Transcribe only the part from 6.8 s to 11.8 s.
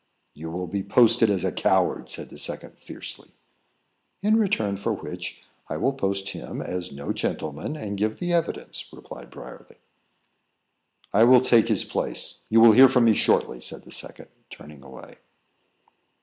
no gentleman, and give the evidence," replied Briarly. "I will take